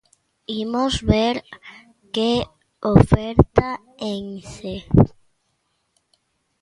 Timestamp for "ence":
4.15-4.75